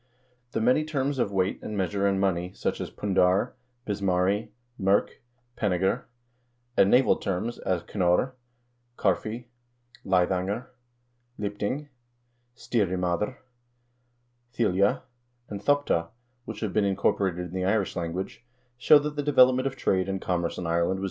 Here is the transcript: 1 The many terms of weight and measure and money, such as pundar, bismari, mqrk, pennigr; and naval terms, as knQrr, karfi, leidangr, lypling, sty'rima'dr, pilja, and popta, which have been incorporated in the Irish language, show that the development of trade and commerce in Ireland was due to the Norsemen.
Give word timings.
1 0.01 0.07
The 0.53 0.61
many 0.65 0.83
terms 0.83 1.19
of 1.19 1.31
weight 1.31 1.61
and 1.61 1.77
measure 1.77 2.07
and 2.07 2.19
money, 2.19 2.51
such 2.55 2.81
as 2.81 2.89
pundar, 2.89 3.53
bismari, 3.85 4.49
mqrk, 4.81 5.09
pennigr; 5.55 6.05
and 6.75 6.89
naval 6.89 7.17
terms, 7.17 7.59
as 7.59 7.83
knQrr, 7.83 8.31
karfi, 8.97 9.45
leidangr, 10.03 10.69
lypling, 11.39 11.89
sty'rima'dr, 12.57 13.35
pilja, 14.55 15.03
and 15.49 15.61
popta, 15.63 16.07
which 16.45 16.61
have 16.61 16.73
been 16.73 16.83
incorporated 16.83 17.49
in 17.49 17.53
the 17.53 17.63
Irish 17.63 17.95
language, 17.95 18.43
show 18.79 18.97
that 18.97 19.15
the 19.15 19.21
development 19.21 19.67
of 19.67 19.75
trade 19.75 20.09
and 20.09 20.19
commerce 20.19 20.57
in 20.57 20.65
Ireland 20.65 20.65
was 20.65 20.65
due 20.65 20.65
to 20.65 20.65
the 20.65 20.85
Norsemen. 20.95 20.99